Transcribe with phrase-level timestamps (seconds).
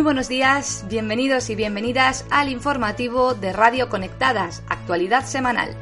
[0.00, 5.76] Muy buenos días, bienvenidos y bienvenidas al informativo de Radio Conectadas, actualidad semanal.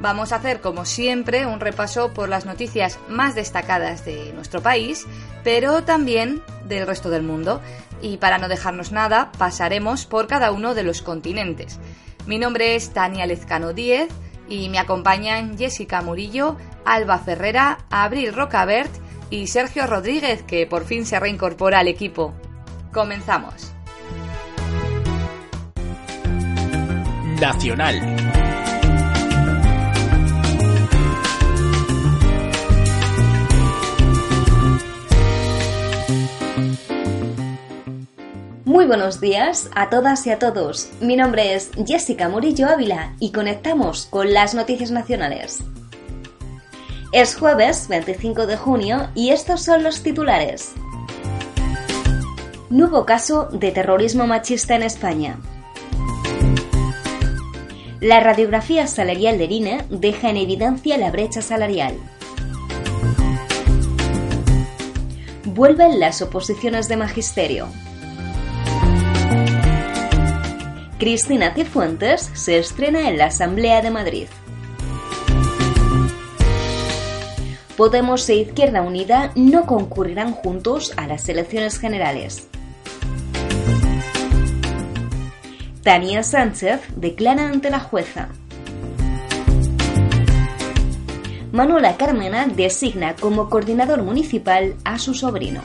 [0.00, 5.04] Vamos a hacer, como siempre, un repaso por las noticias más destacadas de nuestro país,
[5.42, 7.60] pero también del resto del mundo.
[8.00, 11.80] Y para no dejarnos nada, pasaremos por cada uno de los continentes.
[12.24, 14.10] Mi nombre es Tania Lezcano Díez
[14.48, 18.92] y me acompañan Jessica Murillo, Alba Ferrera, Abril Rocabert
[19.28, 22.32] y Sergio Rodríguez, que por fin se reincorpora al equipo.
[22.96, 23.74] Comenzamos.
[27.38, 28.00] Nacional.
[38.64, 40.88] Muy buenos días a todas y a todos.
[41.02, 45.62] Mi nombre es Jessica Murillo Ávila y conectamos con las noticias nacionales.
[47.12, 50.72] Es jueves 25 de junio y estos son los titulares.
[52.68, 55.38] Nuevo caso de terrorismo machista en España.
[58.00, 61.94] La radiografía salarial de INE deja en evidencia la brecha salarial.
[65.44, 67.68] Vuelven las oposiciones de magisterio.
[70.98, 74.26] Cristina Cifuentes se estrena en la Asamblea de Madrid.
[77.76, 82.48] Podemos e Izquierda Unida no concurrirán juntos a las elecciones generales.
[85.86, 88.30] Tania Sánchez declara ante la jueza.
[91.52, 95.62] Manuela Carmena designa como coordinador municipal a su sobrino.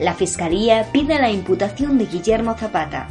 [0.00, 3.06] La Fiscalía pide la imputación de Guillermo Zapata.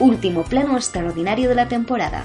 [0.00, 2.24] Último plano extraordinario de la temporada.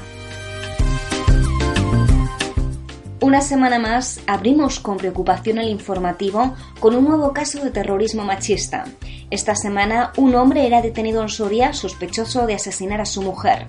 [3.31, 8.83] Una semana más abrimos con preocupación el informativo con un nuevo caso de terrorismo machista.
[9.29, 13.67] Esta semana un hombre era detenido en Soria sospechoso de asesinar a su mujer.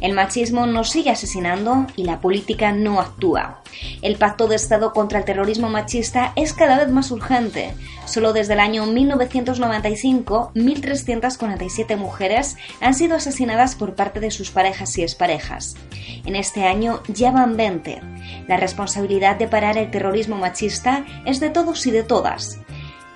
[0.00, 3.62] El machismo nos sigue asesinando y la política no actúa.
[4.00, 7.74] El pacto de Estado contra el terrorismo machista es cada vez más urgente.
[8.06, 14.96] Solo desde el año 1995, 1.347 mujeres han sido asesinadas por parte de sus parejas
[14.98, 15.76] y exparejas.
[16.24, 18.00] En este año ya van 20.
[18.46, 22.60] La responsabilidad de parar el terrorismo machista es de todos y de todas.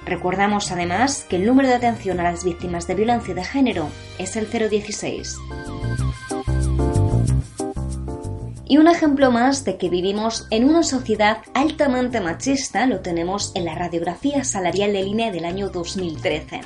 [0.05, 3.89] Recordamos además que el número de atención a las víctimas de violencia de género
[4.19, 5.39] es el 016.
[8.69, 13.65] Y un ejemplo más de que vivimos en una sociedad altamente machista lo tenemos en
[13.65, 16.61] la radiografía salarial del INE del año 2013.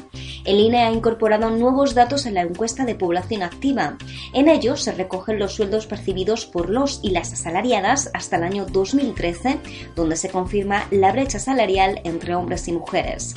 [0.46, 3.98] El INE ha incorporado nuevos datos en la encuesta de población activa.
[4.32, 8.64] En ellos se recogen los sueldos percibidos por los y las asalariadas hasta el año
[8.64, 9.58] 2013,
[9.96, 13.34] donde se confirma la brecha salarial entre hombres y mujeres.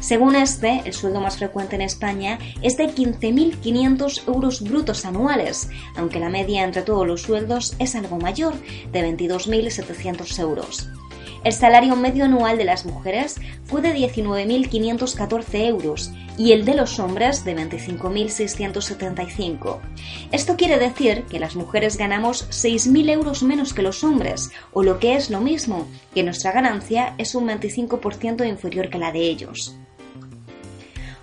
[0.00, 6.20] Según este, el sueldo más frecuente en España es de 15.500 euros brutos anuales, aunque
[6.20, 8.52] la media entre todos los sueldos es algo mayor,
[8.92, 10.90] de 22.700 euros.
[11.42, 16.98] El salario medio anual de las mujeres fue de 19.514 euros y el de los
[16.98, 19.78] hombres de 25.675.
[20.32, 24.98] Esto quiere decir que las mujeres ganamos 6.000 euros menos que los hombres, o lo
[24.98, 29.78] que es lo mismo, que nuestra ganancia es un 25% inferior que la de ellos.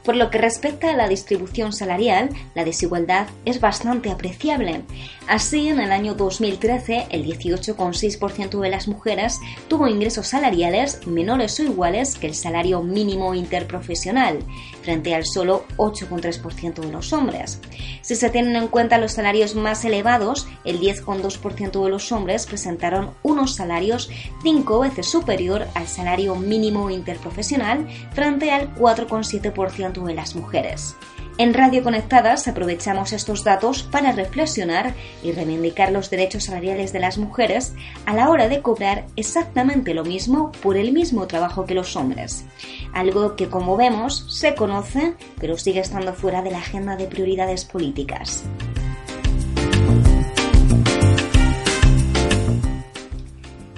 [0.08, 4.84] Por lo que respecta a la distribución salarial, la desigualdad es bastante apreciable.
[5.28, 11.64] Así, en el año 2013, el 18,6% de las mujeres tuvo ingresos salariales menores o
[11.64, 14.40] iguales que el salario mínimo interprofesional,
[14.88, 17.60] frente al solo 8,3% de los hombres.
[18.02, 23.12] Si se tienen en cuenta los salarios más elevados, el 10,2% de los hombres presentaron
[23.22, 24.10] unos salarios
[24.44, 30.96] cinco veces superior al salario mínimo interprofesional frente al 4,7% de las mujeres.
[31.40, 37.20] En Radio Conectadas aprovechamos estos datos para reflexionar y reivindicar los derechos salariales de las
[37.20, 37.74] mujeres
[38.08, 42.44] a la hora de cobrar exactamente lo mismo por el mismo trabajo que los hombres.
[42.92, 47.66] Algo que como vemos se conoce pero sigue estando fuera de la agenda de prioridades
[47.66, 48.44] políticas.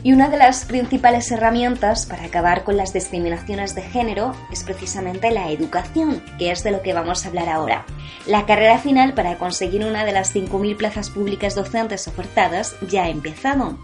[0.10, 5.30] Y una de las principales herramientas para acabar con las discriminaciones de género es precisamente
[5.30, 7.86] la educación, que es de lo que vamos a hablar ahora.
[8.26, 13.10] La carrera final para conseguir una de las 5.000 plazas públicas docentes ofertadas ya ha
[13.10, 13.78] empezado.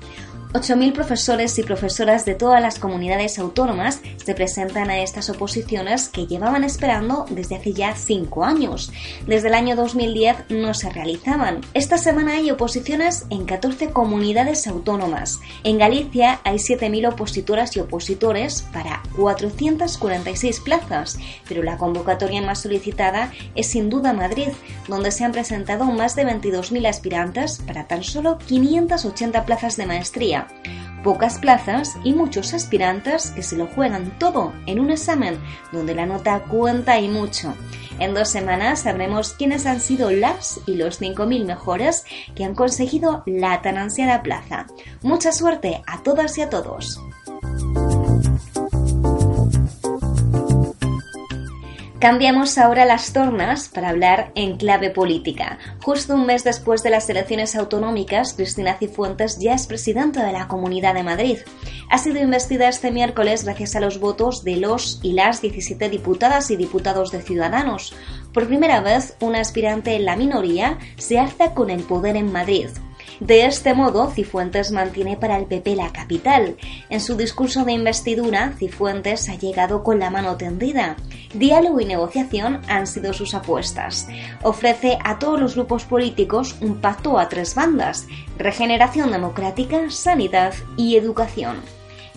[0.55, 6.27] 8.000 profesores y profesoras de todas las comunidades autónomas se presentan a estas oposiciones que
[6.27, 8.89] llevaban esperando desde hace ya 5 años.
[9.27, 11.59] Desde el año 2010 no se realizaban.
[11.73, 15.41] Esta semana hay oposiciones en 14 comunidades autónomas.
[15.65, 21.19] En Galicia hay 7.000 opositoras y opositores para 446 plazas,
[21.49, 24.53] pero la convocatoria más solicitada es sin duda Madrid,
[24.87, 30.44] donde se han presentado más de 22.000 aspirantes para tan solo 580 plazas de maestría
[31.03, 35.37] pocas plazas y muchos aspirantes que se lo juegan todo en un examen
[35.71, 37.53] donde la nota cuenta y mucho.
[37.99, 42.05] En dos semanas sabremos quiénes han sido las y los 5.000 mejores
[42.35, 44.67] que han conseguido la tan ansiada plaza.
[45.01, 46.99] Mucha suerte a todas y a todos.
[51.99, 55.57] Cambiamos ahora las tornas para hablar en clave política.
[55.81, 60.49] Justo un mes después de las elecciones autonómicas, Cristina Cifuentes ya es presidenta de la
[60.49, 61.37] Comunidad de Madrid.
[61.89, 66.51] Ha sido investida este miércoles gracias a los votos de los y las 17 diputadas
[66.51, 67.95] y diputados de Ciudadanos.
[68.33, 72.67] Por primera vez, una aspirante en la minoría se alza con el poder en Madrid.
[73.19, 76.57] De este modo, Cifuentes mantiene para el PP la capital.
[76.89, 80.97] En su discurso de investidura, Cifuentes ha llegado con la mano tendida.
[81.33, 84.07] Diálogo y negociación han sido sus apuestas.
[84.43, 88.07] Ofrece a todos los grupos políticos un pacto a tres bandas,
[88.37, 91.57] regeneración democrática, sanidad y educación.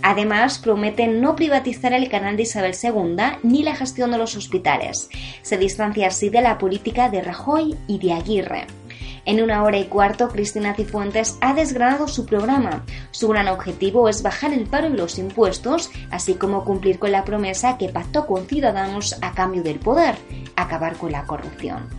[0.03, 5.09] Además, promete no privatizar el canal de Isabel II ni la gestión de los hospitales.
[5.43, 8.67] Se distancia así de la política de Rajoy y de Aguirre.
[9.29, 12.87] En una hora y cuarto, Cristina Cifuentes ha desgranado su programa.
[13.11, 17.27] Su gran objetivo es bajar el paro y los impuestos, así como cumplir con la
[17.27, 20.15] promesa que pactó con Ciudadanos a cambio del poder,
[20.57, 21.91] acabar con la corrupción.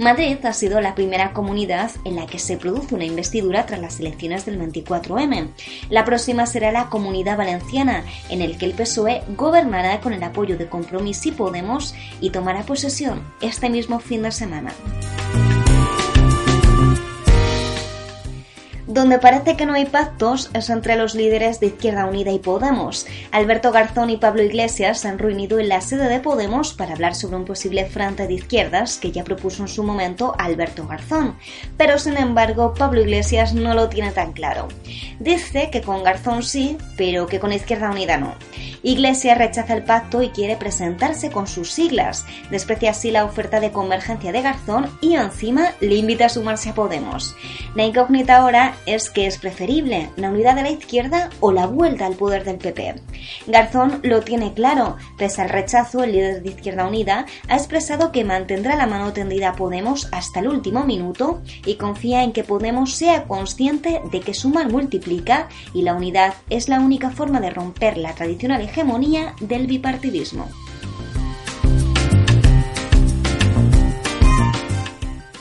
[0.00, 4.00] Madrid ha sido la primera comunidad en la que se produce una investidura tras las
[4.00, 5.52] elecciones del 24M.
[5.90, 10.58] La próxima será la Comunidad Valenciana, en el que el PSOE gobernará con el apoyo
[10.58, 14.72] de Compromís y Podemos y tomará posesión este mismo fin de semana.
[18.96, 23.06] Donde parece que no hay pactos es entre los líderes de Izquierda Unida y Podemos.
[23.30, 27.14] Alberto Garzón y Pablo Iglesias se han reunido en la sede de Podemos para hablar
[27.14, 31.36] sobre un posible frente de izquierdas que ya propuso en su momento Alberto Garzón.
[31.76, 34.66] Pero sin embargo, Pablo Iglesias no lo tiene tan claro.
[35.20, 38.34] Dice que con Garzón sí, pero que con Izquierda Unida no.
[38.86, 42.24] Iglesias rechaza el pacto y quiere presentarse con sus siglas.
[42.52, 46.74] Desprecia así la oferta de convergencia de Garzón y encima le invita a sumarse a
[46.76, 47.34] Podemos.
[47.74, 52.06] La incógnita ahora es que es preferible, la unidad de la izquierda o la vuelta
[52.06, 52.94] al poder del PP.
[53.48, 54.96] Garzón lo tiene claro.
[55.18, 59.48] Pese al rechazo, el líder de Izquierda Unida ha expresado que mantendrá la mano tendida
[59.48, 64.32] a Podemos hasta el último minuto y confía en que Podemos sea consciente de que
[64.32, 69.66] sumar multiplica y la unidad es la única forma de romper la tradicional hegemonía del
[69.66, 70.50] bipartidismo.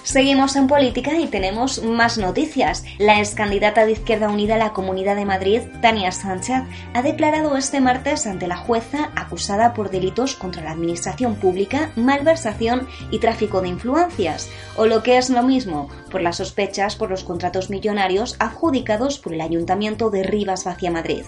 [0.04, 2.86] Seguimos en política y tenemos más noticias.
[2.98, 6.64] La ex candidata de Izquierda Unida a la Comunidad de Madrid, Tania Sánchez,
[6.94, 12.88] ha declarado este martes ante la jueza acusada por delitos contra la administración pública, malversación
[13.12, 17.26] y tráfico de influencias, o lo que es lo mismo, por las sospechas por los
[17.26, 21.26] contratos millonarios adjudicados por el Ayuntamiento de Rivas Vacia Madrid.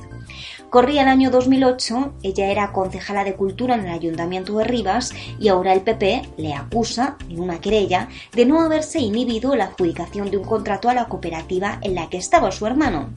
[0.69, 5.47] Corría el año 2008, ella era concejala de Cultura en el Ayuntamiento de Rivas y
[5.47, 10.37] ahora el PP le acusa, en una querella, de no haberse inhibido la adjudicación de
[10.37, 13.11] un contrato a la cooperativa en la que estaba su hermano.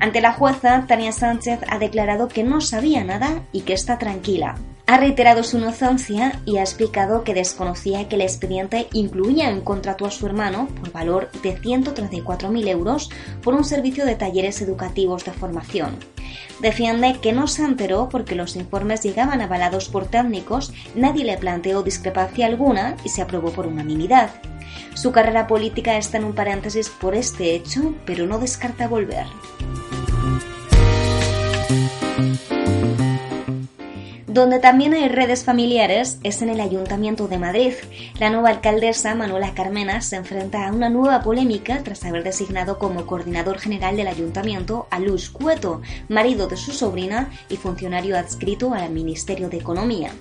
[0.00, 4.56] Ante la jueza, Tania Sánchez ha declarado que no sabía nada y que está tranquila.
[4.90, 10.04] Ha reiterado su inocencia y ha explicado que desconocía que el expediente incluía un contrato
[10.04, 13.08] a su hermano por valor de 134.000 euros
[13.40, 15.96] por un servicio de talleres educativos de formación.
[16.60, 21.84] Defiende que no se enteró porque los informes llegaban avalados por técnicos, nadie le planteó
[21.84, 24.30] discrepancia alguna y se aprobó por unanimidad.
[24.94, 29.26] Su carrera política está en un paréntesis por este hecho, pero no descarta volver.
[34.32, 37.72] Donde también hay redes familiares es en el Ayuntamiento de Madrid.
[38.20, 43.06] La nueva alcaldesa, Manuela Carmena, se enfrenta a una nueva polémica tras haber designado como
[43.06, 48.90] coordinador general del ayuntamiento a Luis Cueto, marido de su sobrina y funcionario adscrito al
[48.90, 50.12] Ministerio de Economía.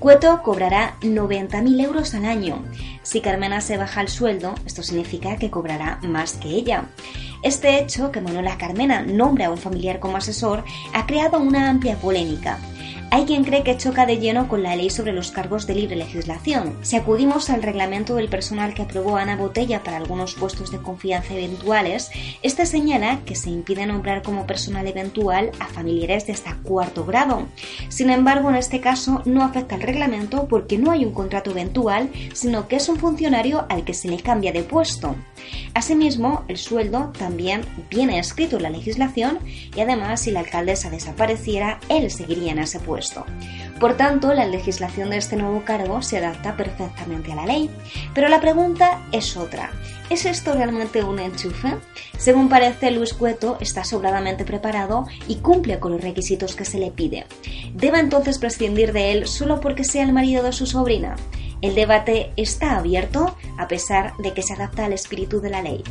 [0.00, 2.64] Cueto cobrará 90.000 euros al año.
[3.04, 6.86] Si Carmena se baja el sueldo, esto significa que cobrará más que ella.
[7.44, 11.94] Este hecho, que Manuela Carmena nombra a un familiar como asesor, ha creado una amplia
[11.94, 12.58] polémica.
[13.12, 15.94] Hay quien cree que choca de lleno con la ley sobre los cargos de libre
[15.94, 16.76] legislación.
[16.82, 21.34] Si acudimos al reglamento del personal que aprobó Ana Botella para algunos puestos de confianza
[21.34, 22.10] eventuales,
[22.42, 27.46] este señala que se impide nombrar como personal eventual a familiares de hasta cuarto grado.
[27.88, 32.10] Sin embargo, en este caso no afecta al reglamento porque no hay un contrato eventual,
[32.34, 35.14] sino que es un funcionario al que se le cambia de puesto.
[35.74, 41.78] Asimismo, el sueldo también viene escrito en la legislación y además si la alcaldesa desapareciera,
[41.88, 42.95] él seguiría en ese puesto.
[43.78, 47.70] Por tanto, la legislación de este nuevo cargo se adapta perfectamente a la ley.
[48.14, 49.70] Pero la pregunta es otra.
[50.08, 51.74] ¿Es esto realmente un enchufe?
[52.16, 56.90] Según parece, Luis Cueto está sobradamente preparado y cumple con los requisitos que se le
[56.90, 57.26] pide.
[57.74, 61.16] ¿Debe entonces prescindir de él solo porque sea el marido de su sobrina?
[61.60, 65.82] El debate está abierto a pesar de que se adapta al espíritu de la ley.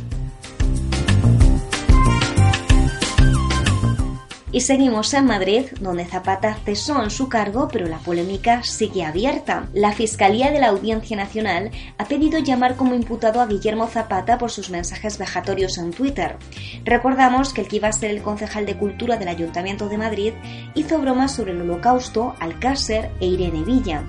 [4.56, 9.68] Y seguimos en Madrid, donde Zapata cesó en su cargo, pero la polémica sigue abierta.
[9.74, 14.50] La Fiscalía de la Audiencia Nacional ha pedido llamar como imputado a Guillermo Zapata por
[14.50, 16.38] sus mensajes vejatorios en Twitter.
[16.86, 20.32] Recordamos que el que iba a ser el concejal de Cultura del Ayuntamiento de Madrid
[20.74, 24.04] hizo bromas sobre el Holocausto, Alcácer e Irene Villa.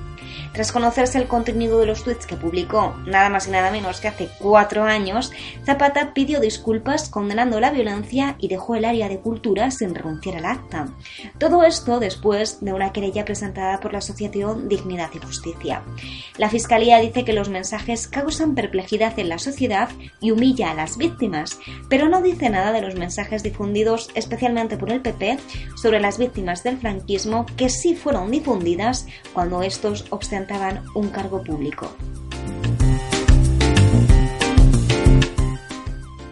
[0.54, 4.08] Tras conocerse el contenido de los tweets que publicó nada más y nada menos que
[4.08, 5.32] hace cuatro años,
[5.66, 10.37] Zapata pidió disculpas condenando la violencia y dejó el área de cultura sin renunciar
[11.40, 15.84] Todo esto después de una querella presentada por la Asociación Dignidad y Justicia.
[16.38, 19.90] La Fiscalía dice que los mensajes causan perplejidad en la sociedad
[20.22, 24.92] y humilla a las víctimas, pero no dice nada de los mensajes difundidos especialmente por
[24.92, 25.38] el PP
[25.76, 31.96] sobre las víctimas del franquismo que sí fueron difundidas cuando estos ostentaban un cargo público.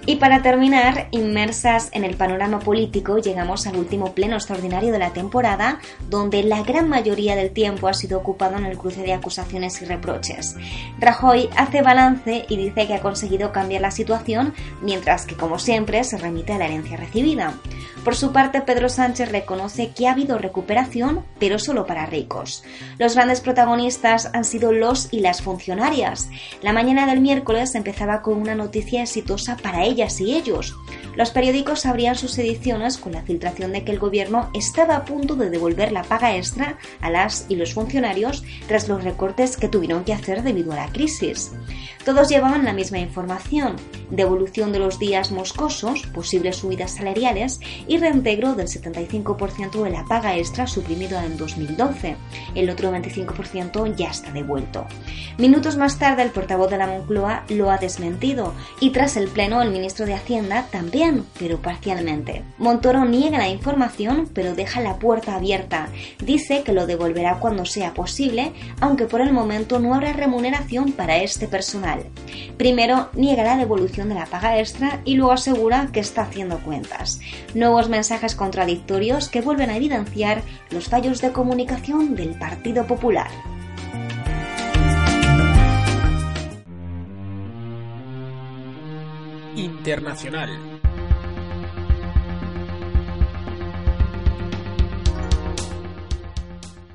[0.08, 5.14] Y para terminar, inmersas en el panorama político, llegamos al último pleno extraordinario de la
[5.14, 9.82] temporada, donde la gran mayoría del tiempo ha sido ocupado en el cruce de acusaciones
[9.82, 10.56] y reproches.
[11.00, 16.04] Rajoy hace balance y dice que ha conseguido cambiar la situación, mientras que, como siempre,
[16.04, 17.56] se remite a la herencia recibida.
[18.04, 22.64] Por su parte, Pedro Sánchez reconoce que ha habido recuperación, pero solo para ricos.
[23.00, 26.30] Los grandes protagonistas han sido los y las funcionarias.
[26.62, 30.76] La mañana del miércoles empezaba con una noticia exitosa para ellas y ellos.
[31.16, 35.36] Los periódicos abrían sus ediciones con la filtración de que el gobierno estaba a punto
[35.36, 40.04] de devolver la paga extra a las y los funcionarios tras los recortes que tuvieron
[40.04, 41.52] que hacer debido a la crisis.
[42.04, 43.78] Todos llevaban la misma información,
[44.12, 50.38] devolución de los días moscosos, posibles subidas salariales y reintegro del 75% de la paga
[50.38, 52.16] extra suprimida en 2012.
[52.54, 54.86] El otro 25% ya está devuelto.
[55.38, 59.62] Minutos más tarde el portavoz de la Moncloa lo ha desmentido y tras el pleno
[59.62, 61.05] el ministro de Hacienda también,
[61.40, 62.44] pero parcialmente.
[62.58, 65.88] Montoro niega la información pero deja la puerta abierta.
[66.20, 71.18] Dice que lo devolverá cuando sea posible, aunque por el momento no habrá remuneración para
[71.18, 72.04] este personal.
[72.58, 77.20] Primero niega la devolución de la paga extra y luego asegura que está haciendo cuentas.
[77.54, 83.30] Nuevos mensajes contradictorios que vuelven a evidenciar los fallos de comunicación del Partido Popular.
[89.56, 90.75] Internacional.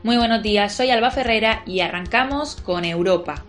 [0.02, 3.44] Muy buenos días, soy Alba Ferrera y arrancamos con Europa.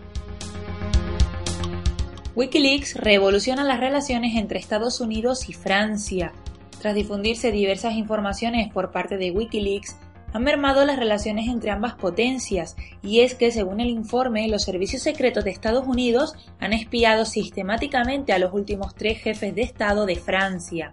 [2.34, 6.34] Wikileaks revoluciona las relaciones entre Estados Unidos y Francia.
[6.78, 9.96] Tras difundirse diversas informaciones por parte de Wikileaks,
[10.34, 15.00] han mermado las relaciones entre ambas potencias, y es que, según el informe, los servicios
[15.00, 20.16] secretos de Estados Unidos han espiado sistemáticamente a los últimos tres jefes de Estado de
[20.16, 20.90] Francia.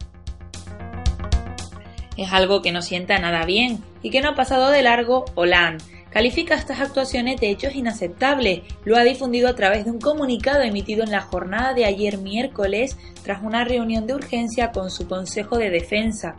[2.20, 5.86] Es algo que no sienta nada bien y que no ha pasado de largo Hollande,
[6.10, 8.64] califica estas actuaciones de hechos inaceptables.
[8.84, 12.98] Lo ha difundido a través de un comunicado emitido en la jornada de ayer miércoles
[13.24, 16.36] tras una reunión de urgencia con su Consejo de Defensa.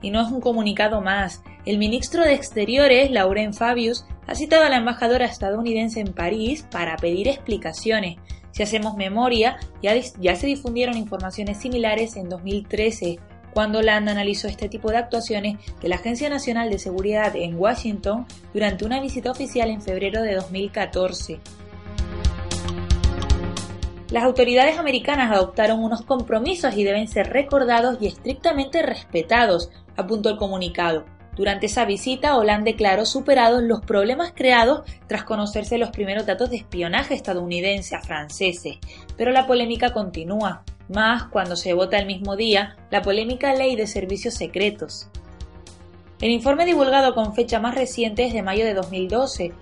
[0.00, 1.44] Y no es un comunicado más.
[1.66, 6.96] El ministro de Exteriores, Lauren Fabius, ha citado a la embajadora estadounidense en París para
[6.96, 8.16] pedir explicaciones.
[8.50, 13.20] Si hacemos memoria, ya, ya se difundieron informaciones similares en 2013
[13.52, 18.26] cuando Land analizó este tipo de actuaciones de la Agencia Nacional de Seguridad en Washington
[18.52, 21.40] durante una visita oficial en febrero de 2014.
[24.10, 30.36] Las autoridades americanas adoptaron unos compromisos y deben ser recordados y estrictamente respetados, apuntó el
[30.36, 31.06] comunicado.
[31.34, 36.56] Durante esa visita, Hollande declaró superados los problemas creados tras conocerse los primeros datos de
[36.56, 38.76] espionaje estadounidense a franceses,
[39.16, 40.62] pero la polémica continúa
[40.92, 45.08] más cuando se vota el mismo día la polémica ley de servicios secretos.
[46.20, 49.52] El informe divulgado con fecha más reciente es de mayo de 2012,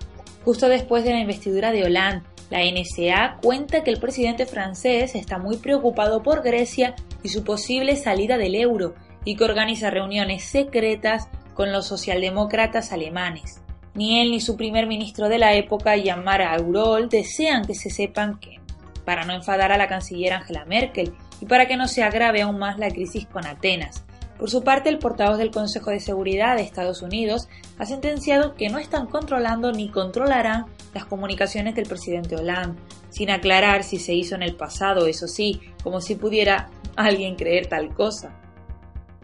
[0.45, 2.25] justo después de la investidura de Hollande.
[2.51, 7.95] La NSA cuenta que el presidente francés está muy preocupado por Grecia y su posible
[7.95, 13.61] salida del euro y que organiza reuniones secretas con los socialdemócratas alemanes.
[13.93, 18.39] Ni él ni su primer ministro de la época, Jean-Marc Aurol, desean que se sepan
[18.39, 18.59] que
[19.05, 22.59] para no enfadar a la canciller Angela Merkel y para que no se agrave aún
[22.59, 24.05] más la crisis con Atenas.
[24.37, 28.69] Por su parte, el portavoz del Consejo de Seguridad de Estados Unidos ha sentenciado que
[28.69, 34.33] no están controlando ni controlarán las comunicaciones del presidente Hollande, sin aclarar si se hizo
[34.33, 38.40] en el pasado, eso sí, como si pudiera alguien creer tal cosa.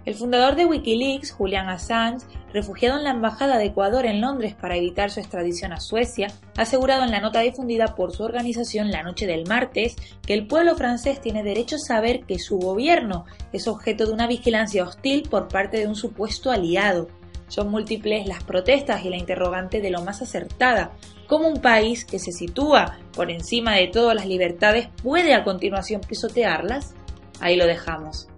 [0.07, 4.77] El fundador de Wikileaks, Julian Assange, refugiado en la Embajada de Ecuador en Londres para
[4.77, 9.03] evitar su extradición a Suecia, ha asegurado en la nota difundida por su organización la
[9.03, 13.67] noche del martes que el pueblo francés tiene derecho a saber que su gobierno es
[13.67, 17.09] objeto de una vigilancia hostil por parte de un supuesto aliado.
[17.49, 20.93] Son múltiples las protestas y la interrogante de lo más acertada.
[21.27, 25.99] ¿Cómo un país que se sitúa por encima de todas las libertades puede a continuación
[25.99, 26.95] pisotearlas?
[27.41, 28.29] Ahí lo dejamos.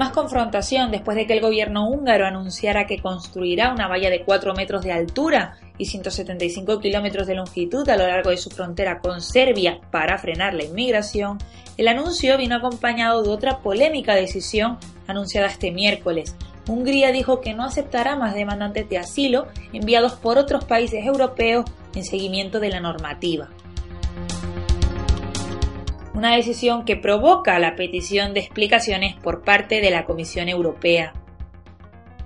[0.00, 4.54] Más confrontación después de que el gobierno húngaro anunciara que construirá una valla de 4
[4.54, 9.20] metros de altura y 175 kilómetros de longitud a lo largo de su frontera con
[9.20, 11.36] Serbia para frenar la inmigración,
[11.76, 16.34] el anuncio vino acompañado de otra polémica decisión anunciada este miércoles.
[16.66, 22.06] Hungría dijo que no aceptará más demandantes de asilo enviados por otros países europeos en
[22.06, 23.50] seguimiento de la normativa
[26.20, 31.14] una decisión que provoca la petición de explicaciones por parte de la Comisión Europea.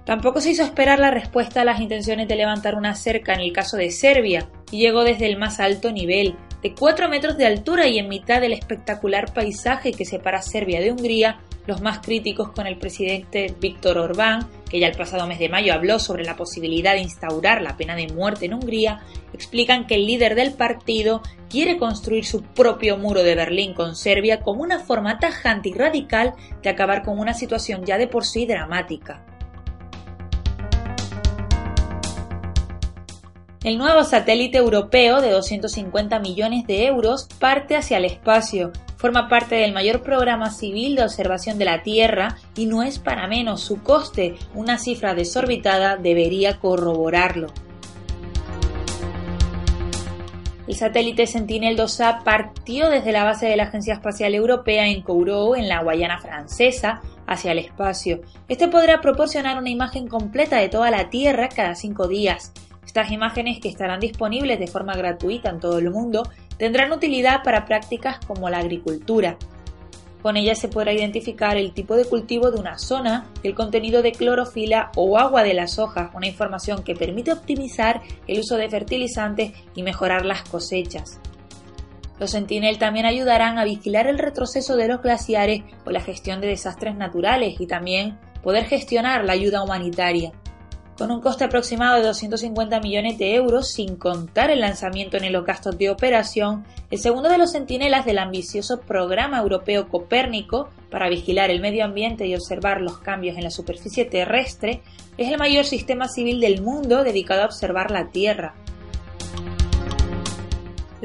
[0.04, 3.52] Tampoco se hizo esperar la respuesta a las intenciones de levantar una cerca en el
[3.52, 7.86] caso de Serbia, y llegó desde el más alto nivel, de 4 metros de altura
[7.86, 12.66] y en mitad del espectacular paisaje que separa Serbia de Hungría, los más críticos con
[12.66, 14.48] el presidente Víctor Orbán,
[14.80, 18.08] ya el pasado mes de mayo habló sobre la posibilidad de instaurar la pena de
[18.08, 23.34] muerte en Hungría, explican que el líder del partido quiere construir su propio muro de
[23.34, 27.98] Berlín con Serbia como una forma tajante y radical de acabar con una situación ya
[27.98, 29.24] de por sí dramática.
[33.64, 38.72] El nuevo satélite europeo de 250 millones de euros parte hacia el espacio,
[39.04, 43.26] forma parte del mayor programa civil de observación de la Tierra y no es para
[43.26, 47.48] menos su coste, una cifra desorbitada debería corroborarlo.
[50.66, 55.68] El satélite Sentinel-2A partió desde la base de la Agencia Espacial Europea en Kourou, en
[55.68, 58.22] la Guayana Francesa, hacia el espacio.
[58.48, 62.54] Este podrá proporcionar una imagen completa de toda la Tierra cada cinco días.
[62.86, 66.22] Estas imágenes, que estarán disponibles de forma gratuita en todo el mundo,
[66.58, 69.36] tendrán utilidad para prácticas como la agricultura.
[70.22, 74.12] Con ellas se podrá identificar el tipo de cultivo de una zona, el contenido de
[74.12, 79.52] clorofila o agua de las hojas, una información que permite optimizar el uso de fertilizantes
[79.74, 81.20] y mejorar las cosechas.
[82.18, 86.46] Los Sentinel también ayudarán a vigilar el retroceso de los glaciares o la gestión de
[86.46, 90.32] desastres naturales y también poder gestionar la ayuda humanitaria
[90.96, 95.36] con un coste aproximado de 250 millones de euros, sin contar el lanzamiento en el
[95.36, 101.50] ocasto de operación, el segundo de los centinelas del ambicioso programa europeo Copérnico para vigilar
[101.50, 104.82] el medio ambiente y observar los cambios en la superficie terrestre,
[105.18, 108.54] es el mayor sistema civil del mundo dedicado a observar la Tierra.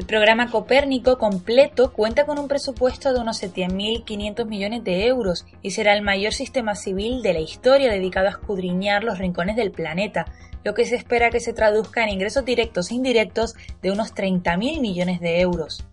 [0.00, 5.72] El programa Copérnico completo cuenta con un presupuesto de unos 7.500 millones de euros y
[5.72, 10.24] será el mayor sistema civil de la historia dedicado a escudriñar los rincones del planeta,
[10.64, 14.80] lo que se espera que se traduzca en ingresos directos e indirectos de unos 30.000
[14.80, 15.84] millones de euros.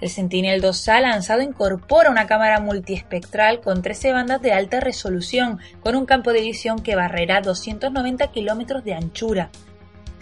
[0.00, 6.06] El Sentinel-2A lanzado incorpora una cámara multiespectral con 13 bandas de alta resolución, con un
[6.06, 9.50] campo de visión que barrerá 290 kilómetros de anchura,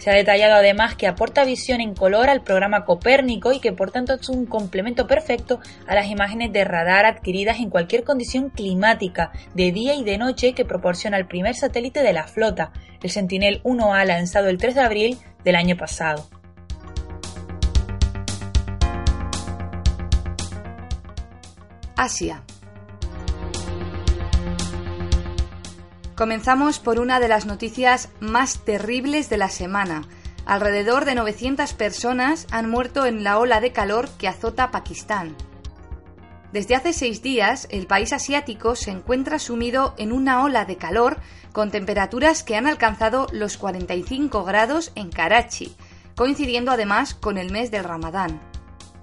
[0.05, 3.89] Se ha detallado además que aporta visión en color al programa Copérnico y que por
[3.89, 9.31] tanto es un complemento perfecto a las imágenes de radar adquiridas en cualquier condición climática,
[9.55, 13.63] de día y de noche que proporciona el primer satélite de la flota, el Sentinel
[13.63, 16.29] 1A lanzado el 3 de abril del año pasado.
[21.95, 22.44] Asia.
[26.15, 30.03] Comenzamos por una de las noticias más terribles de la semana.
[30.45, 35.35] Alrededor de 900 personas han muerto en la ola de calor que azota Pakistán.
[36.53, 41.17] Desde hace seis días, el país asiático se encuentra sumido en una ola de calor
[41.51, 45.75] con temperaturas que han alcanzado los 45 grados en Karachi,
[46.15, 48.39] coincidiendo además con el mes del Ramadán.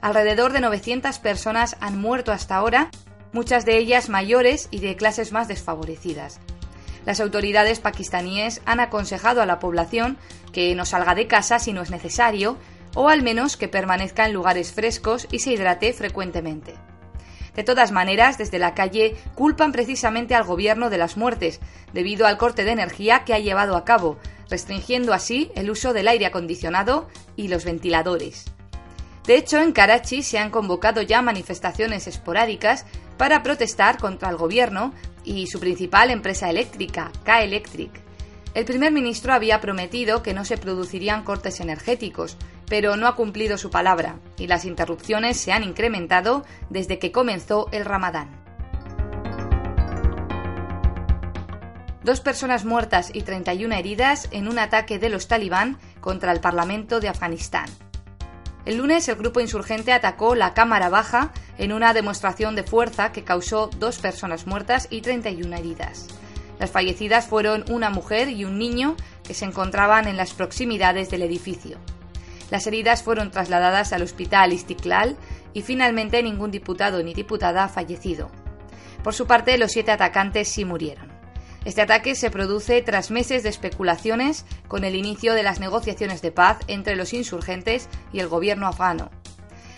[0.00, 2.90] Alrededor de 900 personas han muerto hasta ahora,
[3.34, 6.40] muchas de ellas mayores y de clases más desfavorecidas.
[7.04, 10.18] Las autoridades pakistaníes han aconsejado a la población
[10.52, 12.56] que no salga de casa si no es necesario,
[12.94, 16.74] o al menos que permanezca en lugares frescos y se hidrate frecuentemente.
[17.54, 21.60] De todas maneras, desde la calle culpan precisamente al gobierno de las muertes,
[21.92, 26.08] debido al corte de energía que ha llevado a cabo, restringiendo así el uso del
[26.08, 28.46] aire acondicionado y los ventiladores.
[29.26, 32.86] De hecho, en Karachi se han convocado ya manifestaciones esporádicas
[33.18, 34.92] para protestar contra el gobierno
[35.24, 37.90] y su principal empresa eléctrica, K-Electric.
[38.54, 42.36] El primer ministro había prometido que no se producirían cortes energéticos,
[42.68, 47.68] pero no ha cumplido su palabra y las interrupciones se han incrementado desde que comenzó
[47.72, 48.42] el Ramadán.
[52.04, 56.98] Dos personas muertas y 31 heridas en un ataque de los talibán contra el Parlamento
[56.98, 57.66] de Afganistán.
[58.64, 63.24] El lunes el grupo insurgente atacó la Cámara Baja en una demostración de fuerza que
[63.24, 66.06] causó dos personas muertas y 31 heridas.
[66.60, 71.22] Las fallecidas fueron una mujer y un niño que se encontraban en las proximidades del
[71.22, 71.78] edificio.
[72.52, 75.16] Las heridas fueron trasladadas al hospital Istiklal
[75.54, 78.30] y finalmente ningún diputado ni diputada ha fallecido.
[79.02, 81.11] Por su parte, los siete atacantes sí murieron.
[81.64, 86.32] Este ataque se produce tras meses de especulaciones con el inicio de las negociaciones de
[86.32, 89.10] paz entre los insurgentes y el gobierno afgano.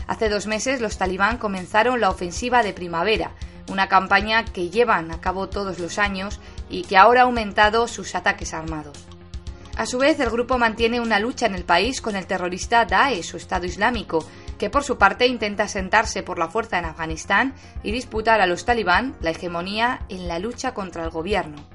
[0.07, 3.33] Hace dos meses los talibán comenzaron la ofensiva de primavera,
[3.69, 8.15] una campaña que llevan a cabo todos los años y que ahora ha aumentado sus
[8.15, 9.07] ataques armados.
[9.77, 13.35] A su vez, el grupo mantiene una lucha en el país con el terrorista Daesh
[13.35, 14.25] o Estado Islámico,
[14.57, 18.65] que por su parte intenta sentarse por la fuerza en Afganistán y disputar a los
[18.65, 21.74] talibán la hegemonía en la lucha contra el gobierno.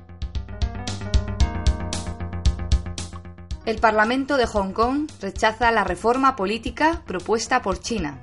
[3.70, 8.20] El Parlamento de Hong Kong rechaza la reforma política propuesta por China.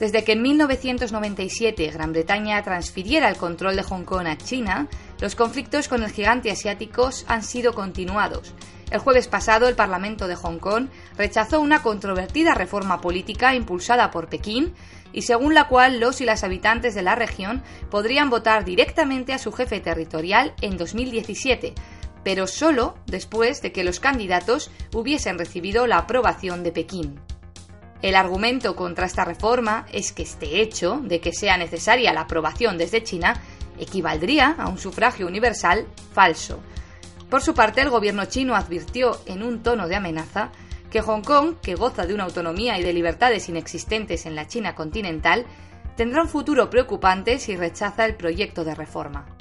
[0.00, 4.88] Desde que en 1997 Gran Bretaña transfiriera el control de Hong Kong a China,
[5.20, 8.52] los conflictos con el gigante asiático han sido continuados.
[8.90, 14.28] El jueves pasado el Parlamento de Hong Kong rechazó una controvertida reforma política impulsada por
[14.28, 14.74] Pekín
[15.12, 19.38] y según la cual los y las habitantes de la región podrían votar directamente a
[19.38, 21.74] su jefe territorial en 2017,
[22.28, 27.18] pero solo después de que los candidatos hubiesen recibido la aprobación de Pekín.
[28.02, 32.76] El argumento contra esta reforma es que este hecho de que sea necesaria la aprobación
[32.76, 33.40] desde China
[33.78, 36.60] equivaldría a un sufragio universal falso.
[37.30, 40.50] Por su parte, el gobierno chino advirtió en un tono de amenaza
[40.90, 44.74] que Hong Kong, que goza de una autonomía y de libertades inexistentes en la China
[44.74, 45.46] continental,
[45.96, 49.37] tendrá un futuro preocupante si rechaza el proyecto de reforma.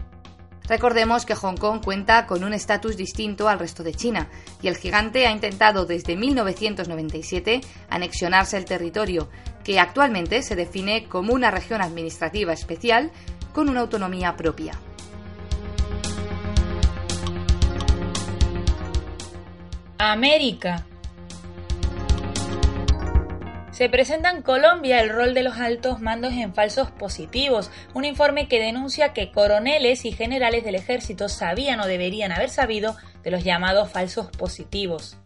[0.67, 4.29] Recordemos que Hong Kong cuenta con un estatus distinto al resto de China
[4.61, 9.29] y el gigante ha intentado desde 1997 anexionarse el territorio,
[9.63, 13.11] que actualmente se define como una región administrativa especial
[13.53, 14.73] con una autonomía propia.
[19.99, 20.85] América
[23.77, 28.47] se presenta en Colombia el rol de los altos mandos en falsos positivos, un informe
[28.47, 33.43] que denuncia que coroneles y generales del ejército sabían o deberían haber sabido de los
[33.43, 35.17] llamados falsos positivos.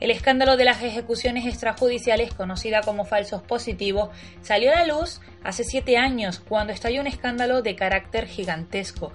[0.00, 4.10] El escándalo de las ejecuciones extrajudiciales, conocida como falsos positivos,
[4.42, 9.14] salió a la luz hace siete años, cuando estalló un escándalo de carácter gigantesco.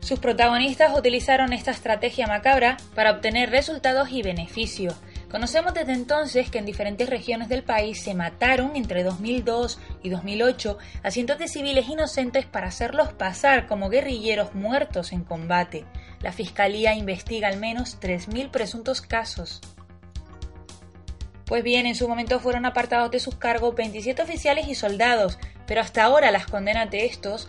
[0.00, 4.96] Sus protagonistas utilizaron esta estrategia macabra para obtener resultados y beneficios.
[5.34, 10.78] Conocemos desde entonces que en diferentes regiones del país se mataron entre 2002 y 2008
[11.02, 15.86] a cientos de civiles inocentes para hacerlos pasar como guerrilleros muertos en combate.
[16.20, 19.60] La Fiscalía investiga al menos 3.000 presuntos casos.
[21.46, 25.80] Pues bien, en su momento fueron apartados de sus cargos 27 oficiales y soldados, pero
[25.80, 27.48] hasta ahora las condenas de estos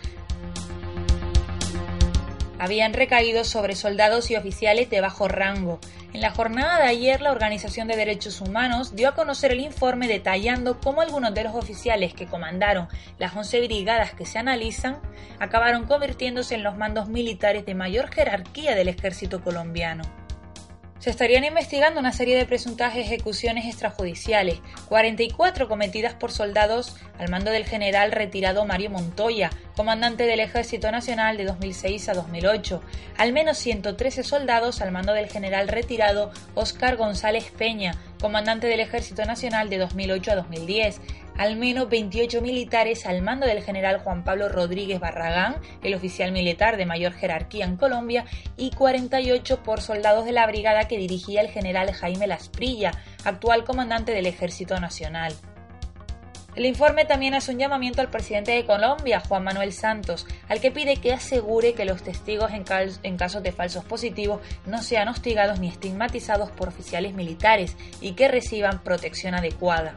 [2.59, 5.79] habían recaído sobre soldados y oficiales de bajo rango.
[6.13, 10.07] En la jornada de ayer, la Organización de Derechos Humanos dio a conocer el informe
[10.07, 12.87] detallando cómo algunos de los oficiales que comandaron
[13.17, 14.97] las 11 brigadas que se analizan
[15.39, 20.03] acabaron convirtiéndose en los mandos militares de mayor jerarquía del ejército colombiano.
[20.99, 27.51] Se estarían investigando una serie de presuntas ejecuciones extrajudiciales, 44 cometidas por soldados al mando
[27.51, 32.81] del general retirado Mario Montoya, comandante del Ejército Nacional de 2006 a 2008,
[33.17, 37.93] al menos 113 soldados al mando del general retirado Óscar González Peña,
[38.25, 40.99] comandante del Ejército Nacional de 2008 a 2010,
[41.37, 46.75] al menos 28 militares al mando del general Juan Pablo Rodríguez Barragán, el oficial militar
[46.77, 48.25] de mayor jerarquía en Colombia,
[48.57, 54.11] y 48 por soldados de la brigada que dirigía el general Jaime Lasprilla, actual comandante
[54.11, 55.35] del Ejército Nacional.
[56.55, 60.71] El informe también hace un llamamiento al presidente de Colombia, Juan Manuel Santos, al que
[60.71, 65.67] pide que asegure que los testigos en, casos de falsos positivos no sean hostigados ni
[65.67, 69.95] estigmatizados por oficiales militares y que reciban protección adecuada.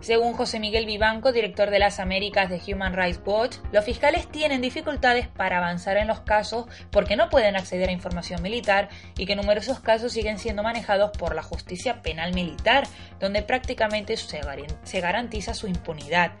[0.00, 4.60] Según José Miguel Vivanco, director de las Américas de Human Rights Watch, los fiscales tienen
[4.60, 9.34] dificultades para avanzar en los casos porque no pueden acceder a información militar y que
[9.34, 12.86] numerosos casos siguen siendo manejados por la justicia penal militar,
[13.18, 16.32] donde prácticamente se garantiza su impunidad,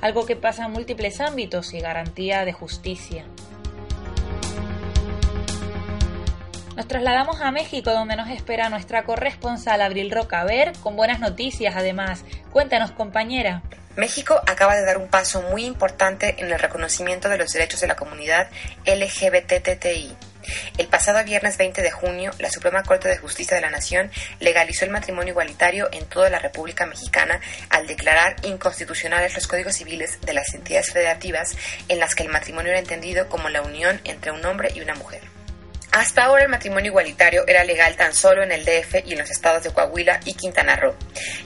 [0.00, 3.24] algo que pasa en múltiples ámbitos y garantía de justicia.
[6.76, 12.24] Nos trasladamos a México donde nos espera nuestra corresponsal Abril Rocaver con buenas noticias además.
[12.50, 13.62] Cuéntanos compañera.
[13.94, 17.86] México acaba de dar un paso muy importante en el reconocimiento de los derechos de
[17.86, 18.48] la comunidad
[18.86, 20.16] LGBTTI.
[20.76, 24.10] El pasado viernes 20 de junio, la Suprema Corte de Justicia de la Nación
[24.40, 30.20] legalizó el matrimonio igualitario en toda la República Mexicana al declarar inconstitucionales los códigos civiles
[30.22, 31.56] de las entidades federativas
[31.88, 34.96] en las que el matrimonio era entendido como la unión entre un hombre y una
[34.96, 35.33] mujer.
[35.94, 39.30] Hasta ahora el matrimonio igualitario era legal tan solo en el DF y en los
[39.30, 40.96] estados de Coahuila y Quintana Roo,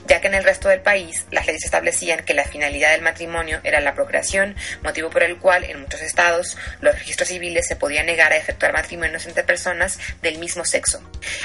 [0.07, 3.59] ya que en el resto del país las leyes establecían que la finalidad del matrimonio
[3.63, 8.07] era la procreación, motivo por el cual en muchos estados los registros civiles se podían
[8.07, 10.99] negar a efectuar matrimonios entre personas del mismo sexo.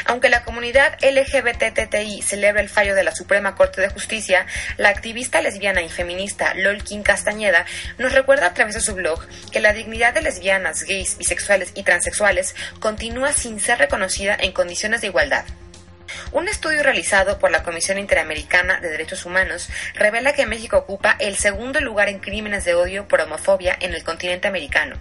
[0.07, 4.47] Aunque la comunidad LGBTTI celebra el fallo de la Suprema Corte de Justicia,
[4.79, 7.67] la activista lesbiana y feminista Lolkin Castañeda
[7.99, 11.83] nos recuerda a través de su blog que la dignidad de lesbianas, gays, bisexuales y
[11.83, 12.55] transexuales
[12.95, 15.45] continúa sin ser reconocida en condiciones de igualdad.
[16.31, 21.35] Un estudio realizado por la Comisión Interamericana de Derechos Humanos revela que México ocupa el
[21.35, 24.95] segundo lugar en crímenes de odio por homofobia en el continente americano,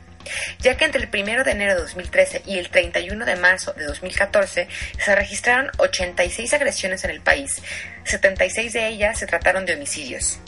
[0.58, 3.86] ya que entre el 1 de enero de 2013 y el 31 de marzo de
[3.86, 7.62] 2014 se registraron 86 agresiones en el país,
[8.06, 10.40] 76 de ellas se trataron de homicidios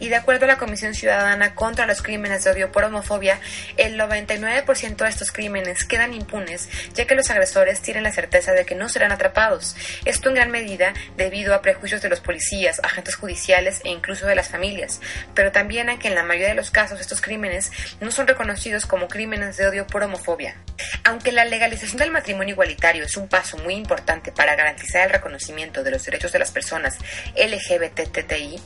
[0.00, 3.38] y de acuerdo a la Comisión Ciudadana contra los Crímenes de Odio por Homofobia,
[3.76, 8.64] el 99% de estos crímenes quedan impunes ya que los agresores tienen la certeza de
[8.64, 9.76] que no serán atrapados.
[10.04, 14.34] Esto en gran medida debido a prejuicios de los policías, agentes judiciales e incluso de
[14.34, 15.00] las familias,
[15.34, 18.86] pero también a que en la mayoría de los casos estos crímenes no son reconocidos
[18.86, 20.56] como crímenes de odio por homofobia.
[21.04, 25.84] Aunque la legalización del matrimonio igualitario es un paso muy importante para garantizar el reconocimiento
[25.84, 26.96] de los derechos de las personas
[27.36, 28.60] LGBTTI,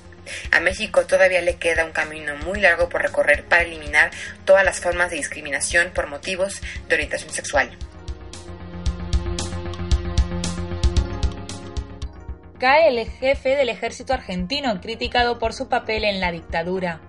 [0.51, 4.11] a México todavía le queda un camino muy largo por recorrer para eliminar
[4.45, 7.71] todas las formas de discriminación por motivos de orientación sexual.
[12.59, 17.01] Cae el jefe del ejército argentino, criticado por su papel en la dictadura.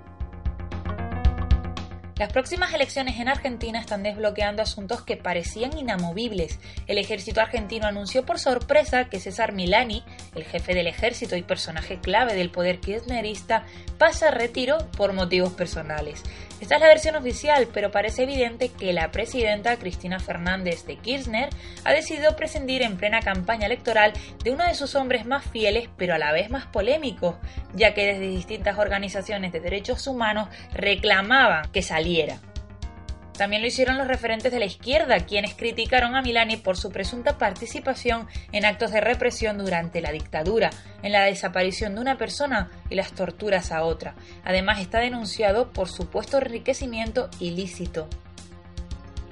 [2.17, 6.62] Las próximas elecciones en Argentina están desbloqueando asuntos que parecían inamovibles.
[6.88, 10.01] El ejército argentino anunció por sorpresa que César Milani,
[10.34, 13.65] el jefe del ejército y personaje clave del poder kirchnerista,
[13.97, 16.23] pasa a retiro por motivos personales.
[16.62, 21.49] Esta es la versión oficial, pero parece evidente que la presidenta Cristina Fernández de Kirchner
[21.84, 26.15] ha decidido prescindir en plena campaña electoral de uno de sus hombres más fieles, pero
[26.15, 27.36] a la vez más polémicos,
[27.73, 32.05] ya que desde distintas organizaciones de derechos humanos reclamaban que saliera.
[33.38, 37.38] También lo hicieron los referentes de la izquierda, quienes criticaron a Milani por su presunta
[37.38, 40.70] participación en actos de represión durante la dictadura,
[41.04, 44.15] en la desaparición de una persona y las torturas a otra.
[44.46, 48.08] Además está denunciado por supuesto enriquecimiento ilícito.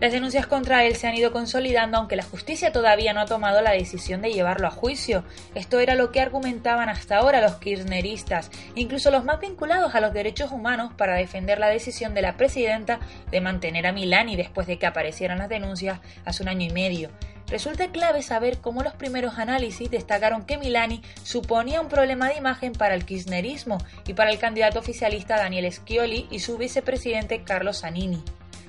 [0.03, 3.61] Las denuncias contra él se han ido consolidando aunque la justicia todavía no ha tomado
[3.61, 5.23] la decisión de llevarlo a juicio.
[5.55, 10.11] Esto era lo que argumentaban hasta ahora los kirchneristas, incluso los más vinculados a los
[10.11, 12.99] derechos humanos para defender la decisión de la presidenta
[13.31, 17.09] de mantener a Milani después de que aparecieran las denuncias hace un año y medio.
[17.47, 22.73] Resulta clave saber cómo los primeros análisis destacaron que Milani suponía un problema de imagen
[22.73, 28.21] para el kirchnerismo y para el candidato oficialista Daniel Scioli y su vicepresidente Carlos Zanini.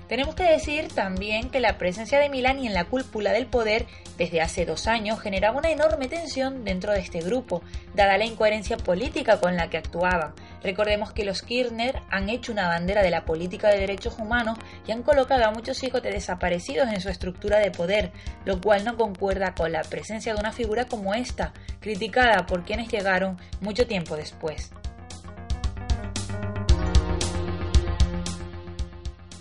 [0.08, 3.86] Tenemos que decir también que la presencia de Milani en la cúpula del poder
[4.18, 7.62] desde hace dos años generaba una enorme tensión dentro de este grupo,
[7.94, 10.34] dada la incoherencia política con la que actuaba.
[10.62, 14.92] Recordemos que los Kirchner han hecho una bandera de la política de derechos humanos y
[14.92, 18.12] han colocado a muchos hijos de desaparecidos en su estructura de poder,
[18.44, 22.88] lo cual no concuerda con la presencia de una figura como esta, criticada por quienes
[22.88, 24.70] llegaron mucho tiempo después.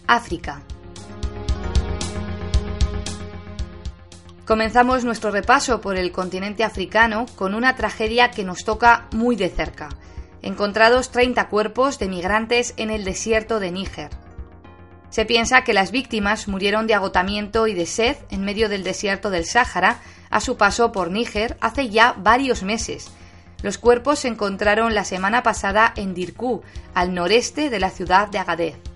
[0.07, 0.61] África.
[4.45, 9.49] Comenzamos nuestro repaso por el continente africano con una tragedia que nos toca muy de
[9.49, 9.89] cerca.
[10.41, 14.09] Encontrados 30 cuerpos de migrantes en el desierto de Níger.
[15.09, 19.29] Se piensa que las víctimas murieron de agotamiento y de sed en medio del desierto
[19.29, 23.11] del Sáhara a su paso por Níger hace ya varios meses.
[23.61, 26.63] Los cuerpos se encontraron la semana pasada en Dirkú,
[26.93, 28.92] al noreste de la ciudad de Agadez.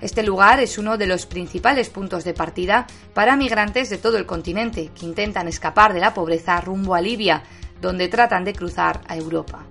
[0.00, 4.26] Este lugar es uno de los principales puntos de partida para migrantes de todo el
[4.26, 7.42] continente que intentan escapar de la pobreza rumbo a Libia,
[7.80, 9.64] donde tratan de cruzar a Europa.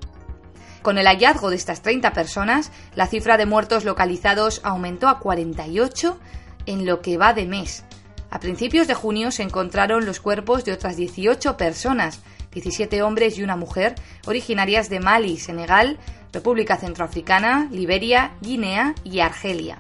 [0.82, 6.18] Con el hallazgo de estas 30 personas, la cifra de muertos localizados aumentó a 48
[6.66, 7.84] en lo que va de mes.
[8.30, 13.44] A principios de junio se encontraron los cuerpos de otras 18 personas, 17 hombres y
[13.44, 15.98] una mujer, originarias de Mali, Senegal,
[16.34, 19.80] República Centroafricana, Liberia, Guinea y Argelia.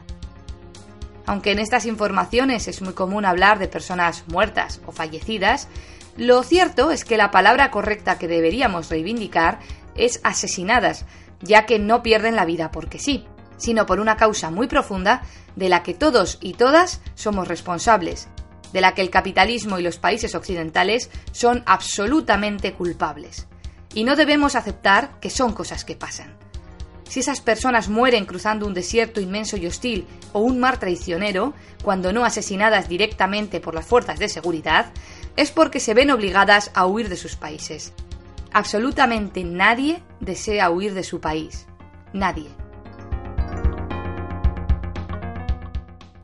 [1.27, 5.67] Aunque en estas informaciones es muy común hablar de personas muertas o fallecidas,
[6.15, 9.59] lo cierto es que la palabra correcta que deberíamos reivindicar
[9.95, 11.05] es asesinadas,
[11.41, 13.25] ya que no pierden la vida porque sí,
[13.57, 15.21] sino por una causa muy profunda
[15.57, 18.29] de la que todos y todas somos responsables,
[18.71, 23.47] de la que el capitalismo y los países occidentales son absolutamente culpables.
[23.93, 26.36] Y no debemos aceptar que son cosas que pasan.
[27.07, 32.11] Si esas personas mueren cruzando un desierto inmenso y hostil o un mar traicionero, cuando
[32.11, 34.91] no asesinadas directamente por las fuerzas de seguridad,
[35.37, 37.93] es porque se ven obligadas a huir de sus países.
[38.51, 41.65] Absolutamente nadie desea huir de su país.
[42.11, 42.49] Nadie.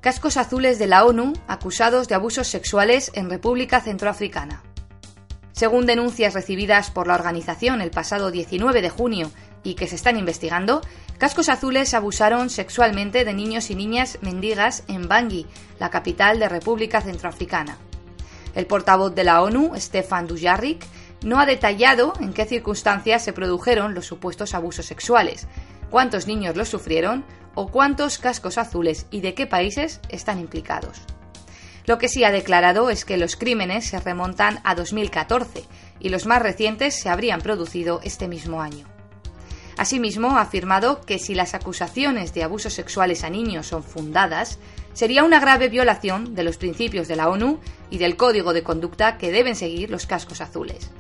[0.02, 4.64] Cascos azules de la ONU acusados de abusos sexuales en República Centroafricana.
[5.54, 9.32] Según denuncias recibidas por la organización el pasado 19 de junio
[9.64, 10.82] y que se están investigando,
[11.18, 15.46] Cascos Azules abusaron sexualmente de niños y niñas mendigas en Bangui,
[15.80, 17.78] la capital de República Centroafricana.
[18.56, 20.86] El portavoz de la ONU, Stefan Dujarric,
[21.24, 25.48] no ha detallado en qué circunstancias se produjeron los supuestos abusos sexuales,
[25.90, 27.24] cuántos niños los sufrieron
[27.56, 31.02] o cuántos cascos azules y de qué países están implicados.
[31.86, 35.64] Lo que sí ha declarado es que los crímenes se remontan a 2014
[36.00, 38.93] y los más recientes se habrían producido este mismo año.
[39.78, 44.60] Asimismo, ha afirmado que si las acusaciones de abusos sexuales a niños son fundadas,
[44.94, 47.60] sería una grave violación de los principios de la ONU
[47.90, 50.92] y del código de conducta que deben seguir los cascos azules.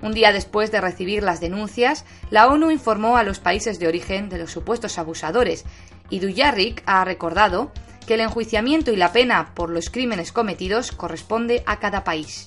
[0.00, 4.28] Un día después de recibir las denuncias, la ONU informó a los países de origen
[4.28, 5.64] de los supuestos abusadores
[6.08, 7.72] y Dujarric ha recordado
[8.06, 12.46] que el enjuiciamiento y la pena por los crímenes cometidos corresponde a cada país.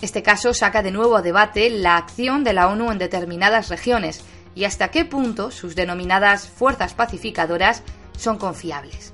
[0.00, 4.22] Este caso saca de nuevo a debate la acción de la ONU en determinadas regiones,
[4.58, 7.84] y hasta qué punto sus denominadas fuerzas pacificadoras
[8.16, 9.12] son confiables.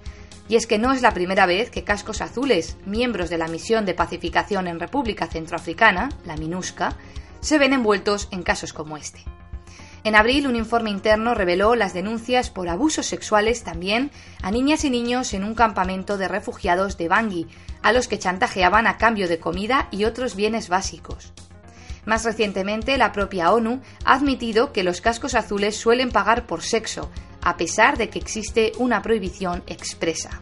[0.48, 3.84] Y es que no es la primera vez que cascos azules, miembros de la misión
[3.84, 6.96] de pacificación en República Centroafricana, la MINUSCA,
[7.40, 9.22] se ven envueltos en casos como este.
[10.02, 14.88] En abril, un informe interno reveló las denuncias por abusos sexuales también a niñas y
[14.88, 17.48] niños en un campamento de refugiados de Bangui,
[17.82, 21.34] a los que chantajeaban a cambio de comida y otros bienes básicos.
[22.06, 27.10] Más recientemente, la propia ONU ha admitido que los cascos azules suelen pagar por sexo,
[27.42, 30.40] a pesar de que existe una prohibición expresa.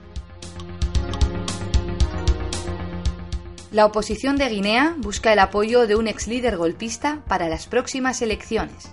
[3.70, 8.20] La oposición de Guinea busca el apoyo de un ex líder golpista para las próximas
[8.20, 8.90] elecciones.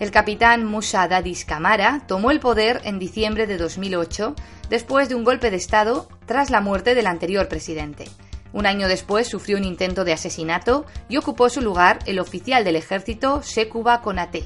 [0.00, 4.34] El capitán Musa Dadis Camara tomó el poder en diciembre de 2008
[4.68, 8.06] después de un golpe de Estado tras la muerte del anterior presidente.
[8.56, 12.76] Un año después sufrió un intento de asesinato y ocupó su lugar el oficial del
[12.76, 14.44] ejército Sekuba Konate.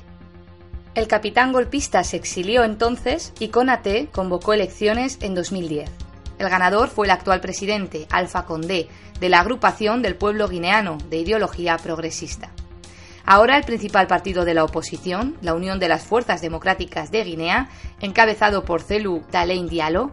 [0.96, 5.88] El capitán golpista se exilió entonces y Konate convocó elecciones en 2010.
[6.40, 8.88] El ganador fue el actual presidente, Alpha Condé,
[9.20, 12.50] de la agrupación del pueblo guineano de ideología progresista.
[13.24, 17.68] Ahora el principal partido de la oposición, la Unión de las Fuerzas Democráticas de Guinea,
[18.00, 20.10] encabezado por Celu Dalein Diallo,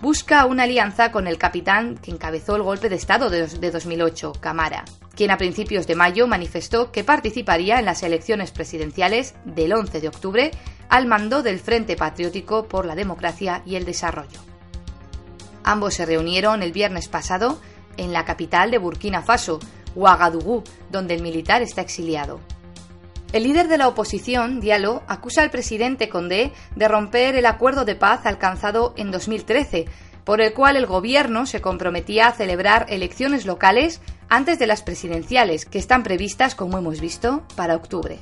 [0.00, 4.84] busca una alianza con el capitán que encabezó el golpe de Estado de, 2008, Camara,
[5.14, 10.08] quien a principios de mayo manifestó que participaría en las elecciones presidenciales del 11 de
[10.08, 10.50] octubre
[10.88, 14.40] al mando del Frente Patriótico por la Democracia y el Desarrollo.
[15.62, 17.60] Ambos se reunieron el viernes pasado
[17.98, 19.60] en la capital de Burkina Faso,
[19.94, 22.40] Ouagadougou, donde el militar está exiliado.
[23.32, 27.94] El líder de la oposición, Diallo, acusa al presidente Condé de romper el acuerdo de
[27.94, 29.86] paz alcanzado en 2013,
[30.24, 35.64] por el cual el gobierno se comprometía a celebrar elecciones locales antes de las presidenciales,
[35.64, 38.18] que están previstas, como hemos visto, para octubre.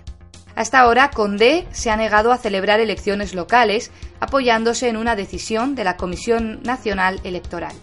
[0.54, 3.90] Hasta ahora, Condé se ha negado a celebrar elecciones locales,
[4.20, 7.74] apoyándose en una decisión de la Comisión Nacional Electoral.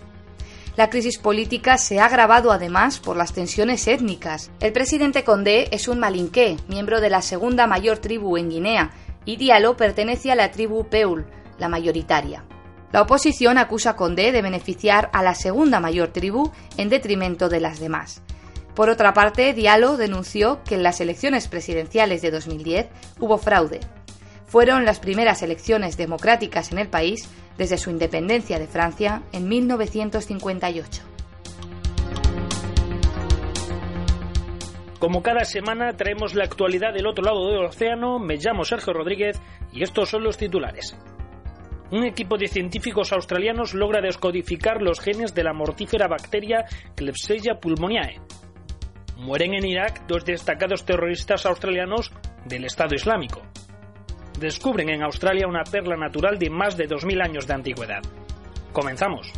[0.77, 4.51] La crisis política se ha agravado además por las tensiones étnicas.
[4.59, 8.91] El presidente Condé es un malinqué, miembro de la segunda mayor tribu en Guinea,
[9.23, 11.25] y Diallo pertenece a la tribu Peul,
[11.59, 12.43] la mayoritaria.
[12.91, 17.61] La oposición acusa a Condé de beneficiar a la segunda mayor tribu en detrimento de
[17.61, 18.21] las demás.
[18.75, 22.87] Por otra parte, Diallo denunció que en las elecciones presidenciales de 2010
[23.21, 23.79] hubo fraude.
[24.55, 31.03] Fueron las primeras elecciones democráticas en el país desde su independencia de Francia en 1958.
[34.97, 39.41] Como cada semana traemos la actualidad del otro lado del océano, me llamo Sergio Rodríguez
[39.73, 40.97] y estos son los titulares.
[41.91, 46.63] Un equipo de científicos australianos logra descodificar los genes de la mortífera bacteria
[46.95, 48.21] Klebsiella pulmoniae.
[49.17, 52.13] Mueren en Irak dos destacados terroristas australianos
[52.45, 53.41] del Estado Islámico
[54.39, 58.01] descubren en Australia una perla natural de más de 2.000 años de antigüedad.
[58.71, 59.31] Comenzamos.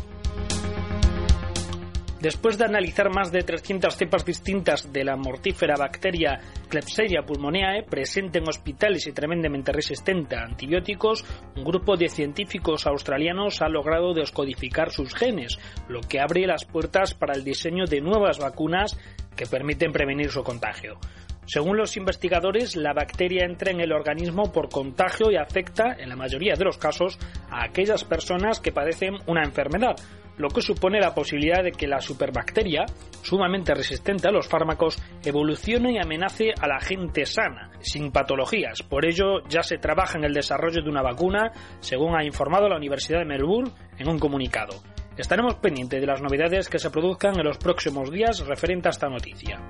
[2.20, 8.38] Después de analizar más de 300 cepas distintas de la mortífera bacteria Klebsiella pulmoneae, presente
[8.38, 11.24] en hospitales y tremendamente resistente a antibióticos,
[11.54, 17.14] un grupo de científicos australianos ha logrado descodificar sus genes, lo que abre las puertas
[17.14, 18.98] para el diseño de nuevas vacunas
[19.36, 20.98] que permiten prevenir su contagio.
[21.48, 26.14] Según los investigadores, la bacteria entra en el organismo por contagio y afecta, en la
[26.14, 27.18] mayoría de los casos,
[27.50, 29.96] a aquellas personas que padecen una enfermedad,
[30.36, 32.84] lo que supone la posibilidad de que la superbacteria,
[33.22, 38.82] sumamente resistente a los fármacos, evolucione y amenace a la gente sana, sin patologías.
[38.82, 42.76] Por ello, ya se trabaja en el desarrollo de una vacuna, según ha informado la
[42.76, 44.76] Universidad de Melbourne en un comunicado.
[45.16, 49.08] Estaremos pendientes de las novedades que se produzcan en los próximos días referente a esta
[49.08, 49.62] noticia.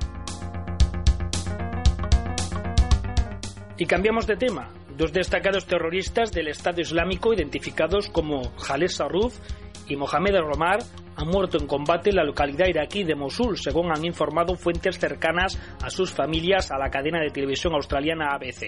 [3.79, 4.71] Y cambiamos de tema.
[4.97, 9.39] Dos destacados terroristas del Estado Islámico identificados como Khaled Sarruf
[9.87, 10.81] y Mohamed Romar
[11.15, 15.57] han muerto en combate en la localidad iraquí de Mosul, según han informado fuentes cercanas
[15.81, 18.67] a sus familias a la cadena de televisión australiana ABC.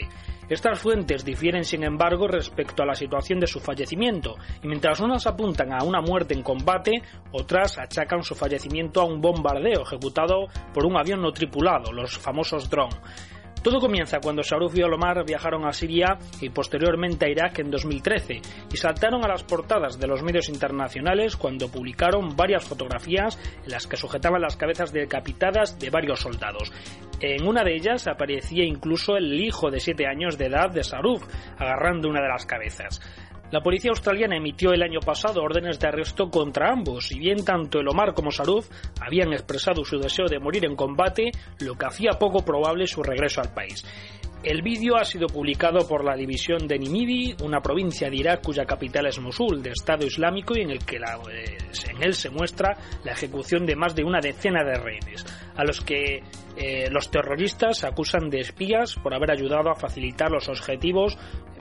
[0.49, 5.27] Estas fuentes difieren, sin embargo, respecto a la situación de su fallecimiento, y mientras unas
[5.27, 7.03] apuntan a una muerte en combate,
[7.33, 12.69] otras achacan su fallecimiento a un bombardeo ejecutado por un avión no tripulado, los famosos
[12.69, 12.99] drones.
[13.63, 18.41] Todo comienza cuando Saruf y Olomar viajaron a Siria y posteriormente a Irak en 2013
[18.73, 23.87] y saltaron a las portadas de los medios internacionales cuando publicaron varias fotografías en las
[23.87, 26.73] que sujetaban las cabezas decapitadas de varios soldados.
[27.21, 31.23] En una de ellas aparecía incluso el hijo de 7 años de edad de Saruf
[31.59, 32.99] agarrando una de las cabezas.
[33.51, 37.81] La policía australiana emitió el año pasado órdenes de arresto contra ambos, y bien tanto
[37.81, 38.69] el Omar como Saruf
[39.01, 43.41] habían expresado su deseo de morir en combate, lo que hacía poco probable su regreso
[43.41, 43.85] al país.
[44.43, 48.65] El vídeo ha sido publicado por la división de Nimidi, una provincia de Irak cuya
[48.65, 51.59] capital es Mosul, de Estado Islámico, y en el que eh,
[51.91, 52.75] en él se muestra
[53.05, 55.27] la ejecución de más de una decena de rehenes,
[55.57, 56.23] a los que
[56.57, 61.19] eh, los terroristas acusan de espías por haber ayudado a facilitar los objetivos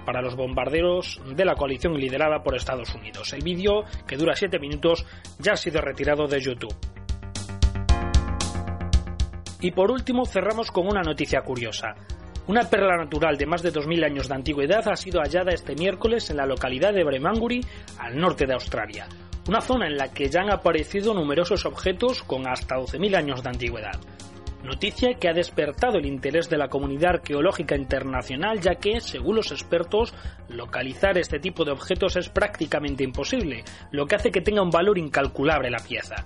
[0.09, 3.31] para los bombarderos de la coalición liderada por Estados Unidos.
[3.31, 5.05] El vídeo, que dura 7 minutos,
[5.37, 6.75] ya ha sido retirado de YouTube.
[9.61, 11.93] Y por último cerramos con una noticia curiosa.
[12.47, 16.27] Una perla natural de más de 2.000 años de antigüedad ha sido hallada este miércoles
[16.31, 17.61] en la localidad de Bremanguri,
[17.99, 19.07] al norte de Australia,
[19.47, 23.49] una zona en la que ya han aparecido numerosos objetos con hasta 12.000 años de
[23.49, 23.99] antigüedad.
[24.63, 29.51] Noticia que ha despertado el interés de la comunidad arqueológica internacional ya que, según los
[29.51, 30.13] expertos,
[30.49, 34.97] localizar este tipo de objetos es prácticamente imposible, lo que hace que tenga un valor
[34.97, 36.25] incalculable la pieza.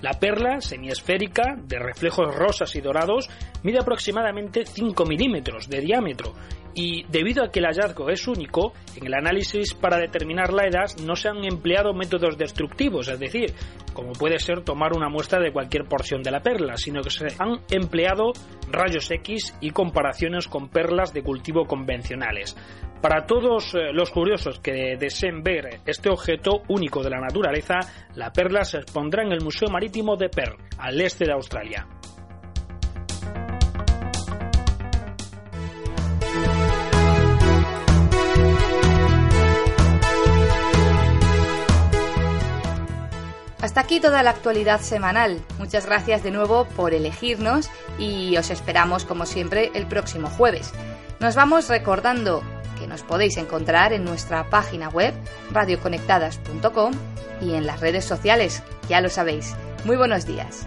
[0.00, 3.30] La perla, semiesférica, de reflejos rosas y dorados,
[3.62, 6.34] mide aproximadamente 5 milímetros de diámetro
[6.74, 10.90] y debido a que el hallazgo es único, en el análisis para determinar la edad
[11.04, 13.52] no se han empleado métodos destructivos, es decir,
[13.92, 17.26] como puede ser tomar una muestra de cualquier porción de la perla, sino que se
[17.38, 18.32] han empleado
[18.70, 22.56] rayos X y comparaciones con perlas de cultivo convencionales.
[23.02, 27.80] Para todos eh, los curiosos que deseen ver este objeto único de la naturaleza,
[28.14, 31.86] la perla se expondrá en el Museo Marítimo de Perth, al este de Australia.
[43.72, 45.42] Hasta aquí toda la actualidad semanal.
[45.58, 50.74] Muchas gracias de nuevo por elegirnos y os esperamos como siempre el próximo jueves.
[51.20, 52.42] Nos vamos recordando
[52.78, 55.14] que nos podéis encontrar en nuestra página web
[55.52, 56.92] radioconectadas.com
[57.40, 59.54] y en las redes sociales, ya lo sabéis.
[59.86, 60.66] Muy buenos días.